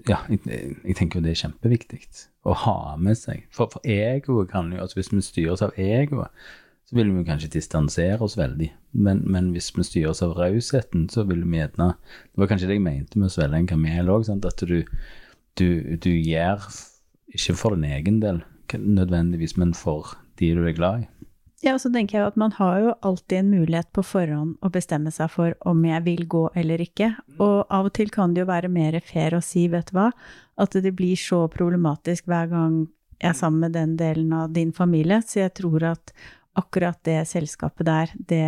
Ja, 0.07 0.21
jeg, 0.31 0.39
jeg 0.85 0.95
tenker 0.95 1.19
jo 1.19 1.25
det 1.25 1.33
er 1.33 1.41
kjempeviktig 1.41 1.99
å 2.47 2.55
ha 2.63 2.95
med 2.97 3.19
seg. 3.19 3.43
For, 3.51 3.67
for 3.73 3.83
egoet 3.83 4.51
kan 4.53 4.71
jo 4.71 4.79
altså 4.79 5.01
Hvis 5.01 5.11
vi 5.11 5.23
styres 5.25 5.63
av 5.65 5.75
egoet, 5.77 6.31
så 6.89 6.95
vil 6.97 7.11
vi 7.13 7.23
kanskje 7.27 7.51
distansere 7.53 8.17
oss 8.25 8.33
veldig. 8.37 8.71
Men, 8.97 9.21
men 9.29 9.51
hvis 9.53 9.69
vi 9.75 9.85
styres 9.85 10.23
av 10.25 10.33
rausheten, 10.39 11.05
så 11.13 11.21
vil 11.29 11.43
vi 11.45 11.59
gjerne 11.59 11.91
Det 11.93 12.41
var 12.41 12.49
kanskje 12.49 12.71
det 12.71 12.79
jeg 12.79 12.85
mente 12.87 13.19
med 13.19 13.29
å 13.29 13.35
svelge 13.35 13.59
en 13.61 13.69
kamel 13.69 14.09
òg, 14.09 14.25
at 14.33 14.63
du, 14.65 14.79
du, 15.61 15.67
du 16.01 16.09
gjør 16.09 16.65
ikke 17.29 17.53
for 17.53 17.77
din 17.77 17.85
egen 17.91 18.17
del 18.23 18.41
nødvendigvis, 18.73 19.55
men 19.57 19.75
for 19.77 20.15
de 20.41 20.49
du 20.57 20.65
er 20.65 20.73
glad 20.73 21.05
i. 21.05 21.07
Ja, 21.61 21.75
og 21.75 21.81
så 21.83 21.91
tenker 21.91 22.17
jeg 22.17 22.29
at 22.31 22.37
man 22.39 22.53
har 22.55 22.77
jo 22.79 22.91
alltid 23.05 23.41
en 23.41 23.49
mulighet 23.51 23.89
på 23.93 24.01
forhånd 24.05 24.55
å 24.63 24.71
bestemme 24.71 25.11
seg 25.11 25.29
for 25.33 25.57
om 25.67 25.81
jeg 25.83 26.05
vil 26.05 26.23
gå 26.31 26.45
eller 26.57 26.81
ikke. 26.81 27.11
Og 27.37 27.67
av 27.67 27.89
og 27.89 27.93
til 27.97 28.09
kan 28.13 28.33
det 28.33 28.45
jo 28.45 28.49
være 28.49 28.71
mer 28.71 28.95
fair 29.03 29.35
å 29.35 29.43
si, 29.43 29.67
vet 29.69 29.91
du 29.91 29.97
hva, 29.99 30.09
at 30.57 30.77
det 30.81 30.93
blir 30.95 31.19
så 31.19 31.43
problematisk 31.51 32.31
hver 32.31 32.49
gang 32.49 32.79
jeg 33.19 33.33
er 33.33 33.35
sammen 33.35 33.65
med 33.65 33.75
den 33.75 33.97
delen 33.99 34.31
av 34.31 34.53
din 34.55 34.71
familie, 34.71 35.19
så 35.19 35.41
jeg 35.43 35.57
tror 35.59 35.83
at 35.91 36.13
akkurat 36.57 36.97
det 37.05 37.21
selskapet 37.29 37.87
der, 37.87 38.13
det 38.15 38.45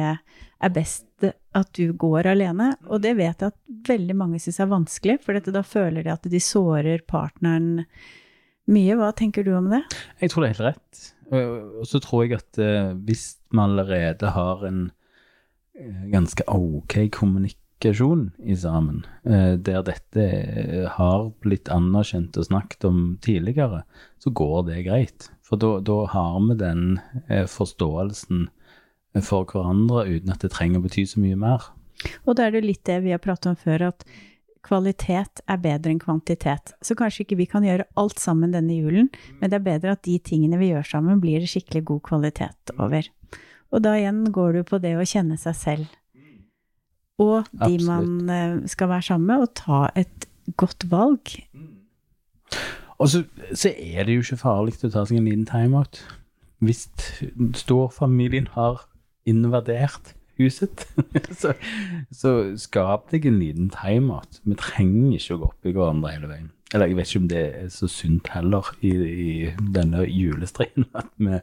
er 0.62 0.74
best 0.74 1.06
at 1.28 1.70
du 1.78 1.92
går 1.94 2.30
alene. 2.32 2.74
Og 2.90 3.04
det 3.04 3.14
vet 3.20 3.44
jeg 3.44 3.54
at 3.54 3.88
veldig 3.88 4.18
mange 4.18 4.42
syns 4.42 4.60
er 4.62 4.72
vanskelig, 4.72 5.20
for 5.24 5.38
dette, 5.38 5.54
da 5.54 5.64
føler 5.66 6.06
de 6.06 6.14
at 6.14 6.28
de 6.32 6.42
sårer 6.44 7.04
partneren 7.08 7.86
mye. 8.72 8.98
Hva 9.00 9.12
tenker 9.18 9.46
du 9.48 9.54
om 9.58 9.72
det? 9.72 9.84
Jeg 10.22 10.34
tror 10.34 10.44
det 10.44 10.50
er 10.50 10.56
helt 10.56 10.68
rett. 10.72 11.04
Og 11.32 11.88
så 11.88 12.02
tror 12.04 12.26
jeg 12.26 12.42
at 12.42 12.60
eh, 12.60 12.92
hvis 13.08 13.26
vi 13.52 13.64
allerede 13.64 14.34
har 14.36 14.64
en 14.68 14.82
eh, 15.80 16.08
ganske 16.12 16.44
ok 16.52 16.98
kommunikasjon 17.16 18.26
i 18.44 18.58
sammen, 18.60 19.06
eh, 19.24 19.56
der 19.56 19.86
dette 19.88 20.26
har 20.98 21.30
blitt 21.44 21.72
anerkjent 21.72 22.36
og 22.36 22.50
snakket 22.50 22.90
om 22.90 23.00
tidligere, 23.24 23.86
så 24.20 24.34
går 24.36 24.68
det 24.68 24.84
greit. 24.90 25.30
For 25.52 25.60
da, 25.60 25.96
har 26.14 26.36
vi 26.48 26.56
den 26.56 26.84
eh, 27.28 27.44
forståelsen 27.44 28.46
for 29.20 29.44
hverandre 29.44 30.06
uten 30.08 30.32
at 30.32 30.44
det 30.46 30.54
trenger 30.56 30.80
å 30.80 30.86
bety 30.86 31.04
så 31.10 31.20
mye 31.20 31.36
mer. 31.36 31.66
Og 32.24 32.38
da 32.38 32.48
er 32.48 32.56
det 32.56 32.64
litt 32.64 32.86
det 32.88 33.02
vi 33.04 33.12
har 33.12 33.20
pratet 33.20 33.52
om 33.52 33.58
før, 33.60 33.90
at 33.92 34.06
kvalitet 34.64 35.42
er 35.52 35.60
bedre 35.60 35.92
enn 35.92 36.00
kvantitet. 36.00 36.72
Så 36.86 36.96
kanskje 36.96 37.26
ikke 37.26 37.40
vi 37.42 37.50
kan 37.52 37.66
gjøre 37.68 37.90
alt 38.00 38.22
sammen 38.22 38.54
denne 38.56 38.78
julen, 38.78 39.10
men 39.42 39.52
det 39.52 39.60
er 39.60 39.66
bedre 39.66 39.96
at 39.98 40.06
de 40.08 40.16
tingene 40.24 40.60
vi 40.62 40.72
gjør 40.72 40.88
sammen, 40.88 41.20
blir 41.20 41.44
det 41.44 41.52
skikkelig 41.52 41.84
god 41.90 42.04
kvalitet 42.08 42.76
over. 42.78 43.10
Og 43.72 43.84
da 43.84 43.96
igjen 44.00 44.24
går 44.32 44.60
du 44.60 44.64
på 44.68 44.80
det 44.84 44.96
å 45.00 45.08
kjenne 45.08 45.36
seg 45.42 45.58
selv. 45.58 45.98
Og 47.22 47.44
de 47.52 47.76
Absolutt. 47.76 47.88
man 47.90 48.34
eh, 48.34 48.60
skal 48.72 48.90
være 48.96 49.08
sammen 49.12 49.28
med, 49.28 49.44
og 49.44 49.54
ta 49.60 49.84
et 50.00 50.30
godt 50.60 50.88
valg. 50.92 51.36
Og 53.02 53.10
så, 53.10 53.24
så 53.58 53.72
er 53.74 54.06
det 54.06 54.16
jo 54.16 54.24
ikke 54.26 54.42
farlig 54.44 54.78
å 54.86 54.92
ta 54.94 55.04
seg 55.10 55.18
en 55.18 55.30
liten 55.30 55.48
timeout. 55.50 56.04
Hvis 56.62 56.86
storfamilien 57.58 58.52
har 58.54 58.84
invadert 59.26 60.14
huset, 60.38 60.86
så, 61.42 61.56
så 62.14 62.34
skap 62.62 63.10
deg 63.14 63.26
en 63.30 63.40
liten 63.42 63.72
timeout. 63.74 64.42
Vi 64.46 64.58
trenger 64.60 65.18
ikke 65.18 65.38
å 65.38 65.42
gå 65.42 65.50
opp 65.50 65.70
i 65.70 65.74
hverandre 65.76 66.14
hele 66.14 66.30
veien. 66.30 66.50
Eller 66.72 66.88
jeg 66.88 67.00
vet 67.00 67.10
ikke 67.10 67.24
om 67.24 67.30
det 67.32 67.44
er 67.50 67.72
så 67.74 67.90
sunt 67.92 68.30
heller 68.32 68.70
i, 68.86 68.92
i 68.94 69.32
denne 69.76 70.06
julestriden 70.08 70.88
at 70.96 71.10
vi 71.20 71.42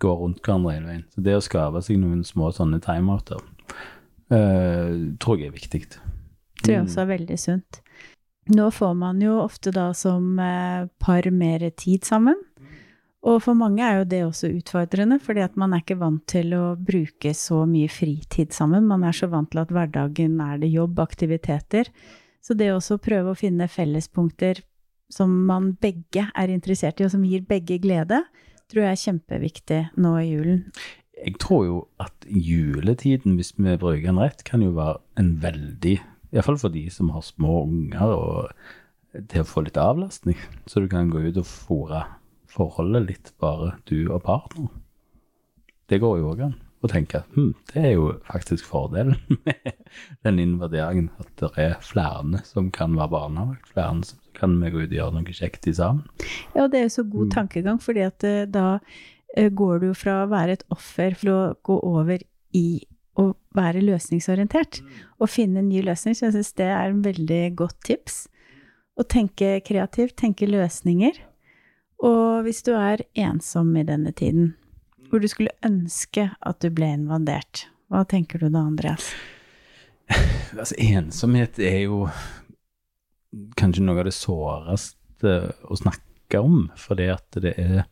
går 0.00 0.20
rundt 0.20 0.44
hverandre 0.44 0.76
hele 0.76 0.92
veien. 0.92 1.06
Så 1.14 1.24
det 1.26 1.36
å 1.38 1.44
skape 1.44 1.82
seg 1.84 1.98
noen 2.02 2.22
små 2.28 2.52
sånne 2.54 2.78
timeouter 2.84 3.40
uh, 4.30 4.92
tror 5.20 5.40
jeg 5.40 5.50
er 5.50 5.56
viktig. 5.56 5.82
tror 6.60 6.76
jeg 6.76 6.84
også 6.84 7.02
er 7.02 7.10
veldig 7.16 7.40
sunt. 7.40 7.80
Nå 8.48 8.70
får 8.72 8.94
man 8.96 9.20
jo 9.22 9.36
ofte 9.42 9.72
da 9.74 9.90
som 9.94 10.38
eh, 10.38 10.88
par 10.98 11.28
mer 11.30 11.66
tid 11.76 12.04
sammen. 12.04 12.38
Og 13.20 13.42
for 13.44 13.56
mange 13.58 13.84
er 13.84 13.98
jo 13.98 14.06
det 14.08 14.20
også 14.24 14.48
utfordrende, 14.56 15.18
fordi 15.20 15.42
at 15.44 15.56
man 15.60 15.74
er 15.74 15.82
ikke 15.82 15.98
vant 16.00 16.22
til 16.30 16.54
å 16.56 16.72
bruke 16.74 17.34
så 17.36 17.66
mye 17.68 17.90
fritid 17.92 18.54
sammen. 18.56 18.88
Man 18.88 19.04
er 19.04 19.12
så 19.16 19.28
vant 19.28 19.50
til 19.52 19.60
at 19.60 19.72
hverdagen 19.76 20.38
er 20.40 20.56
det 20.62 20.72
jobb, 20.72 21.02
aktiviteter. 21.04 21.90
Så 22.40 22.56
det 22.56 22.70
også 22.72 22.96
å 22.96 23.02
prøve 23.04 23.34
å 23.34 23.38
finne 23.38 23.68
fellespunkter 23.68 24.62
som 25.12 25.34
man 25.46 25.74
begge 25.82 26.30
er 26.32 26.52
interessert 26.54 27.00
i, 27.00 27.04
og 27.04 27.12
som 27.12 27.26
gir 27.26 27.44
begge 27.44 27.76
glede, 27.82 28.22
tror 28.70 28.86
jeg 28.86 28.94
er 28.94 29.04
kjempeviktig 29.04 29.80
nå 30.00 30.14
i 30.22 30.28
julen. 30.30 30.62
Jeg 31.20 31.36
tror 31.42 31.64
jo 31.66 31.78
at 32.00 32.24
juletiden, 32.24 33.34
hvis 33.36 33.52
vi 33.58 33.76
bruker 33.76 34.06
den 34.06 34.22
rett, 34.22 34.44
kan 34.46 34.62
jo 34.64 34.72
være 34.78 34.96
en 35.20 35.34
veldig 35.42 35.98
Iallfall 36.30 36.60
for 36.62 36.74
de 36.74 36.84
som 36.92 37.10
har 37.14 37.24
små 37.26 37.64
unger, 37.64 38.14
og 38.14 39.26
til 39.30 39.42
å 39.42 39.48
få 39.48 39.64
litt 39.66 39.78
avlastning. 39.80 40.38
Så 40.70 40.82
du 40.82 40.88
kan 40.90 41.10
gå 41.10 41.22
ut 41.26 41.40
og 41.40 41.48
fòre 41.48 42.04
forholdet 42.50 43.06
litt, 43.06 43.32
bare 43.42 43.76
du 43.90 44.10
og 44.10 44.22
partner. 44.26 44.70
Det 45.90 45.98
går 46.02 46.20
jo 46.20 46.32
òg 46.32 46.44
an 46.46 46.58
å 46.80 46.88
tenke 46.88 47.18
hm, 47.34 47.50
det 47.72 47.80
er 47.82 47.90
jo 47.92 48.06
faktisk 48.24 48.64
fordelen 48.64 49.18
med 49.44 49.72
den 50.24 50.40
invaderingen. 50.42 51.10
At 51.20 51.32
det 51.40 51.50
er 51.60 51.78
flere 51.84 52.42
som 52.48 52.70
kan 52.74 52.94
være 52.96 53.12
barnevakt, 53.12 53.72
flere 53.74 54.06
som 54.08 54.20
kan 54.36 54.56
vi 54.62 54.72
gå 54.72 54.84
ut 54.84 54.88
og 54.88 54.96
gjøre 54.96 55.16
noe 55.18 55.36
kjekt 55.36 55.68
i 55.68 55.74
sammen. 55.76 56.06
Ja, 56.56 56.66
det 56.70 56.80
er 56.80 56.86
jo 56.86 56.94
så 57.00 57.06
god 57.10 57.34
tankegang, 57.34 57.80
fordi 57.82 58.06
at 58.06 58.24
eh, 58.26 58.46
da 58.48 58.78
eh, 59.36 59.50
går 59.52 59.84
du 59.84 59.90
fra 59.98 60.22
å 60.22 60.30
være 60.30 60.56
et 60.58 60.66
offer 60.72 61.18
for 61.18 61.34
å 61.34 61.40
gå 61.66 61.76
over 61.90 62.24
i 62.56 62.66
å 63.20 63.30
være 63.56 63.82
løsningsorientert 63.84 64.80
og 65.20 65.30
finne 65.30 65.62
en 65.62 65.70
ny 65.70 65.82
løsning. 65.86 66.16
Så 66.16 66.28
jeg 66.28 66.38
syns 66.38 66.54
det 66.58 66.70
er 66.72 66.90
en 66.90 67.02
veldig 67.04 67.42
godt 67.58 67.78
tips. 67.86 68.22
Å 69.00 69.06
tenke 69.06 69.58
kreativt, 69.66 70.16
tenke 70.20 70.48
løsninger. 70.48 71.20
Og 72.06 72.46
hvis 72.46 72.62
du 72.64 72.72
er 72.76 73.04
ensom 73.18 73.74
i 73.76 73.84
denne 73.86 74.12
tiden, 74.16 74.54
hvor 75.10 75.20
du 75.20 75.28
skulle 75.28 75.52
ønske 75.66 76.30
at 76.38 76.60
du 76.62 76.70
ble 76.72 76.92
invadert, 76.94 77.66
hva 77.90 78.04
tenker 78.08 78.40
du 78.40 78.48
da, 78.48 78.64
Andreas? 78.66 79.12
Altså, 80.50 80.74
ensomhet 80.82 81.60
er 81.62 81.84
jo 81.84 82.00
kanskje 83.54 83.84
noe 83.84 84.00
av 84.02 84.08
det 84.08 84.14
såreste 84.16 85.34
å 85.62 85.76
snakke 85.78 86.40
om, 86.42 86.64
fordi 86.74 87.06
at 87.12 87.38
det 87.38 87.52
er 87.54 87.84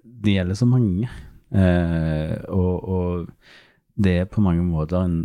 Det 0.00 0.32
gjelder 0.32 0.56
så 0.56 0.66
mange. 0.70 1.10
Eh, 1.52 2.32
og, 2.48 2.88
og 2.88 3.28
det 3.96 4.12
er 4.20 4.28
på 4.30 4.44
mange 4.44 4.64
måter 4.64 5.00
en 5.00 5.24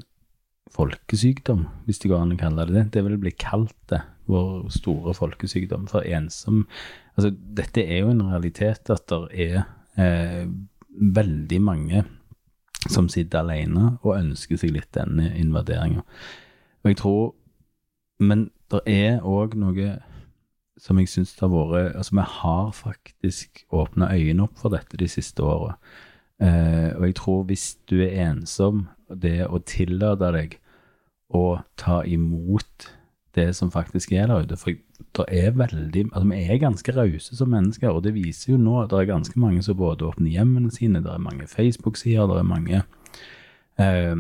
folkesykdom, 0.71 1.65
hvis 1.85 1.99
det 1.99 2.11
går 2.11 2.23
an 2.23 2.35
å 2.35 2.39
kalle 2.39 2.65
det 2.69 2.75
det. 2.77 2.85
Det 2.95 3.03
vil 3.05 3.19
bli 3.19 3.33
kalt 3.35 3.75
det, 3.91 3.99
vår 4.31 4.69
store 4.71 5.15
folkesykdom. 5.17 5.87
For 5.91 6.07
ensom 6.07 6.65
Altså, 7.11 7.33
dette 7.35 7.83
er 7.83 8.05
jo 8.05 8.13
en 8.13 8.23
realitet 8.23 8.87
at 8.89 9.11
det 9.11 9.17
er 9.43 9.57
eh, 9.99 10.45
veldig 10.95 11.57
mange 11.61 12.05
som 12.87 13.09
sitter 13.11 13.41
alene 13.41 13.97
og 13.99 14.15
ønsker 14.15 14.55
seg 14.57 14.71
litt 14.71 14.87
denne 14.95 15.27
invaderinga. 15.35 16.05
Og 16.81 16.89
jeg 16.89 16.97
tror 17.03 17.35
Men 18.21 18.51
det 18.69 18.79
er 18.85 19.23
òg 19.25 19.55
noe 19.57 19.95
som 20.79 20.99
jeg 21.01 21.09
syns 21.09 21.33
har 21.41 21.49
vært 21.49 21.95
Altså, 21.97 22.15
vi 22.15 22.25
har 22.39 22.71
faktisk 22.71 23.65
åpna 23.73 24.13
øynene 24.13 24.43
opp 24.45 24.57
for 24.61 24.69
dette 24.69 24.97
de 24.97 25.07
siste 25.09 25.43
åra. 25.43 25.75
Eh, 26.41 26.89
og 26.98 27.05
jeg 27.05 27.15
tror 27.19 27.43
hvis 27.50 27.67
du 27.89 28.00
er 28.01 28.17
ensom, 28.31 28.88
det 29.12 29.45
å 29.45 29.60
tillate 29.67 30.31
deg 30.33 30.57
å 31.36 31.62
ta 31.79 32.01
imot 32.07 32.91
det 33.36 33.51
som 33.55 33.71
faktisk 33.71 34.12
er 34.12 34.27
der 34.27 34.43
ute 34.43 34.57
For 34.60 34.75
det 35.15 35.25
er 35.29 35.53
veldig 35.55 36.05
Altså, 36.12 36.27
vi 36.27 36.43
er 36.43 36.60
ganske 36.60 36.95
rause 36.95 37.36
som 37.38 37.51
mennesker, 37.51 37.89
og 37.89 38.03
det 38.03 38.15
viser 38.15 38.53
jo 38.53 38.60
nå 38.60 38.81
at 38.81 38.91
det 38.91 39.00
er 39.00 39.13
ganske 39.13 39.39
mange 39.39 39.63
som 39.63 39.77
både 39.79 40.07
åpner 40.07 40.31
hjemmene 40.31 40.71
sine, 40.71 41.03
det 41.03 41.12
er 41.12 41.24
mange 41.24 41.48
Facebook-sider, 41.48 42.27
det 42.27 42.39
er 42.39 42.48
mange 42.48 42.81
eh, 43.79 44.15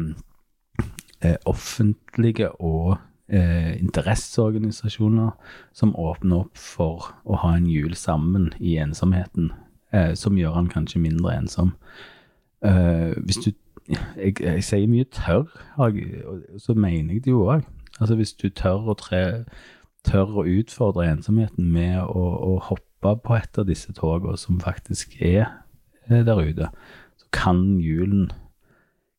eh, 1.21 1.37
offentlige 1.45 2.51
og 2.61 2.97
eh, 3.27 3.73
interesseorganisasjoner 3.79 5.31
som 5.73 5.95
åpner 5.95 6.45
opp 6.45 6.57
for 6.57 7.11
å 7.23 7.41
ha 7.43 7.55
en 7.57 7.67
jul 7.69 7.95
sammen 7.95 8.51
i 8.59 8.77
ensomheten, 8.81 9.51
eh, 9.93 10.15
som 10.15 10.37
gjør 10.37 10.55
han 10.57 10.69
kanskje 10.71 11.01
mindre 11.03 11.35
ensom. 11.37 11.75
Eh, 12.65 13.13
hvis 13.25 13.43
du 13.45 13.51
jeg, 14.17 14.35
jeg 14.39 14.63
sier 14.63 14.87
mye 14.87 15.07
tørr, 15.11 15.49
så 16.61 16.73
mener 16.77 17.13
jeg 17.13 17.25
det 17.25 17.33
jo 17.33 17.47
òg. 17.49 17.65
Altså 17.99 18.15
hvis 18.15 18.33
du 18.33 18.49
tør 18.49 18.93
å 18.93 18.95
tre 18.97 19.21
tør 20.07 20.41
å 20.41 20.45
utfordre 20.49 21.05
ensomheten 21.11 21.67
med 21.73 21.99
å, 22.01 22.21
å 22.21 22.53
hoppe 22.69 23.15
på 23.25 23.37
et 23.37 23.59
av 23.61 23.67
disse 23.69 23.93
togene 23.97 24.37
som 24.39 24.61
faktisk 24.61 25.17
er 25.21 25.45
eh, 26.07 26.21
der 26.25 26.41
ute, 26.41 26.69
så 27.17 27.29
kan 27.35 27.79
julen 27.81 28.31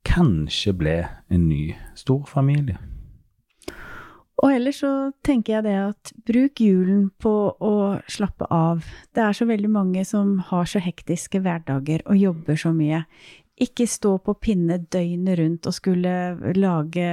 kanskje 0.06 0.74
bli 0.74 0.96
en 1.30 1.48
ny 1.48 1.74
storfamilie. 1.98 2.78
Og 4.42 4.50
ellers 4.50 4.80
så 4.82 5.12
tenker 5.22 5.56
jeg 5.56 5.64
det 5.68 5.76
at 5.78 6.12
bruk 6.26 6.60
julen 6.64 7.06
på 7.22 7.32
å 7.62 7.74
slappe 8.10 8.48
av. 8.50 8.82
Det 9.14 9.22
er 9.22 9.36
så 9.38 9.46
veldig 9.46 9.70
mange 9.70 10.02
som 10.08 10.40
har 10.48 10.66
så 10.66 10.82
hektiske 10.82 11.38
hverdager 11.44 12.02
og 12.10 12.18
jobber 12.18 12.58
så 12.58 12.72
mye. 12.74 13.04
Ikke 13.62 13.86
stå 13.86 14.16
på 14.26 14.34
pinne 14.42 14.80
døgnet 14.90 15.38
rundt 15.38 15.68
og 15.70 15.76
skulle 15.76 16.14
lage 16.58 17.06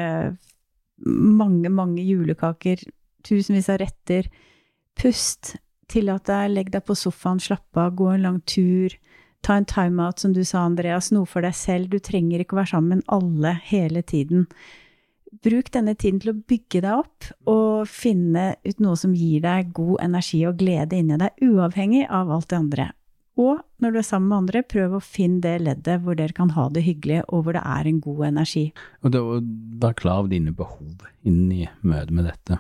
mange, 1.06 1.70
mange 1.70 2.02
julekaker, 2.02 2.82
tusenvis 3.28 3.70
av 3.70 3.84
retter. 3.84 4.32
Pust. 4.98 5.56
Tillat 5.90 6.28
deg, 6.30 6.52
legg 6.54 6.74
deg 6.74 6.86
på 6.86 6.98
sofaen, 6.98 7.40
slapp 7.42 7.78
av, 7.78 7.96
gå 7.98 8.10
en 8.14 8.26
lang 8.26 8.42
tur. 8.50 8.94
Ta 9.46 9.56
en 9.58 9.66
timeout, 9.70 10.20
som 10.20 10.34
du 10.36 10.44
sa, 10.46 10.66
Andreas. 10.68 11.10
Noe 11.16 11.30
for 11.30 11.46
deg 11.46 11.56
selv. 11.58 11.90
Du 11.90 12.02
trenger 12.04 12.44
ikke 12.44 12.58
å 12.58 12.62
være 12.62 12.74
sammen 12.74 13.00
med 13.00 13.10
alle 13.16 13.56
hele 13.70 14.04
tiden. 14.06 14.48
Bruk 15.46 15.70
denne 15.76 15.94
tiden 15.94 16.20
til 16.24 16.32
å 16.34 16.40
bygge 16.50 16.82
deg 16.82 17.02
opp 17.04 17.28
og 17.50 17.90
finne 17.90 18.56
ut 18.66 18.80
noe 18.82 18.98
som 18.98 19.14
gir 19.14 19.44
deg 19.44 19.70
god 19.78 20.00
energi 20.08 20.42
og 20.50 20.58
glede 20.62 20.98
inni 20.98 21.20
deg, 21.22 21.36
uavhengig 21.46 22.08
av 22.10 22.32
alt 22.34 22.50
det 22.50 22.58
andre. 22.58 22.88
Og 23.40 23.62
når 23.80 23.94
du 23.94 24.00
er 24.02 24.08
sammen 24.08 24.28
med 24.32 24.40
andre, 24.42 24.64
prøv 24.68 24.98
å 24.98 25.04
finne 25.04 25.40
det 25.46 25.62
leddet 25.64 26.02
hvor 26.04 26.18
dere 26.20 26.36
kan 26.36 26.52
ha 26.58 26.66
det 26.74 26.84
hyggelig, 26.84 27.22
og 27.30 27.46
hvor 27.46 27.56
det 27.56 27.62
er 27.62 27.88
en 27.88 28.02
god 28.04 28.26
energi. 28.34 28.66
Og 29.06 29.14
det 29.14 29.22
å 29.22 29.38
være 29.80 30.00
klar 30.02 30.24
over 30.24 30.34
dine 30.34 30.52
behov 30.56 31.06
inn 31.28 31.46
i 31.56 31.64
møtet 31.80 32.12
med 32.18 32.28
dette, 32.28 32.60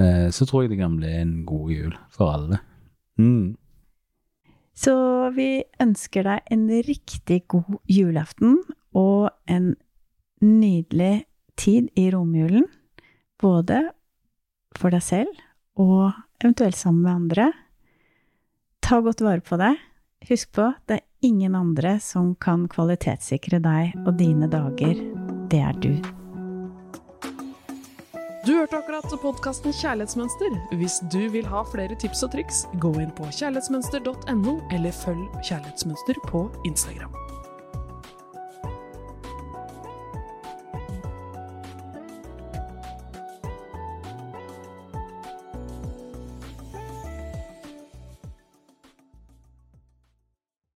eh, 0.00 0.26
så 0.34 0.48
tror 0.48 0.64
jeg 0.64 0.72
det 0.72 0.80
kan 0.80 0.96
bli 0.98 1.12
en 1.20 1.36
god 1.46 1.70
jul 1.76 1.94
for 2.10 2.34
alle. 2.34 2.58
Mm. 3.20 3.54
Så 4.74 4.94
vi 5.36 5.62
ønsker 5.82 6.26
deg 6.26 6.50
en 6.50 6.66
riktig 6.88 7.42
god 7.52 7.78
julaften 7.90 8.62
og 8.96 9.28
en 9.46 9.74
nydelig 10.40 11.26
tid 11.60 11.90
i 12.00 12.08
romjulen. 12.14 12.66
Både 13.40 13.84
for 14.76 14.92
deg 14.92 15.04
selv 15.04 15.80
og 15.80 16.12
eventuelt 16.40 16.78
sammen 16.78 17.04
med 17.04 17.14
andre. 17.14 17.50
Ta 18.84 19.00
godt 19.04 19.22
vare 19.24 19.44
på 19.44 19.60
deg. 19.60 19.76
Husk 20.28 20.52
på, 20.56 20.66
det 20.88 20.98
er 20.98 21.06
ingen 21.24 21.54
andre 21.56 21.94
som 22.04 22.34
kan 22.40 22.66
kvalitetssikre 22.68 23.60
deg 23.64 23.94
og 24.04 24.16
dine 24.20 24.48
dager. 24.52 24.98
Det 25.50 25.60
er 25.64 25.78
du. 25.80 25.94
Du 28.46 28.54
hørte 28.56 28.78
akkurat 28.80 29.04
podkasten 29.20 29.72
Kjærlighetsmønster. 29.76 30.54
Hvis 30.80 31.00
du 31.12 31.20
vil 31.32 31.44
ha 31.48 31.60
flere 31.72 31.96
tips 32.00 32.24
og 32.24 32.32
triks, 32.32 32.62
gå 32.80 32.92
inn 33.02 33.12
på 33.16 33.28
kjærlighetsmønster.no, 33.36 34.54
eller 34.72 34.96
følg 35.02 35.26
Kjærlighetsmønster 35.44 36.20
på 36.28 36.46
Instagram. 36.68 37.12